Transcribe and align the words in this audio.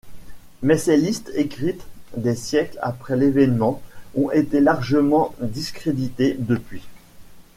Mais 0.63 0.79
ces 0.79 0.97
listes, 0.97 1.31
écrites 1.35 1.85
des 2.17 2.33
siècles 2.33 2.79
après 2.81 3.15
l'événement, 3.15 3.83
ont 4.15 4.31
été 4.31 4.59
largement 4.59 5.35
discréditées 5.39 6.35
depuis. 6.39 6.81